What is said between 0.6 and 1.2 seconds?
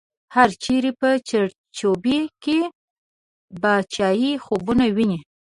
چړی په